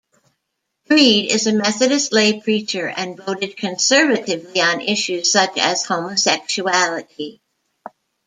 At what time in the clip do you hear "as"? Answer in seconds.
5.59-5.83